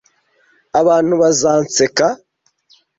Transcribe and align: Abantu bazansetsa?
Abantu 0.79 1.13
bazansetsa? 1.21 2.07